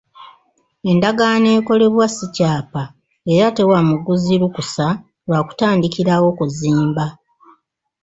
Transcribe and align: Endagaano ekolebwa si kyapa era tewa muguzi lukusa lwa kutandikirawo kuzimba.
Endagaano 0.91 1.47
ekolebwa 1.57 2.05
si 2.15 2.25
kyapa 2.35 2.83
era 3.33 3.45
tewa 3.57 3.79
muguzi 3.89 4.33
lukusa 4.41 4.87
lwa 5.27 5.39
kutandikirawo 5.47 6.29
kuzimba. 6.37 7.05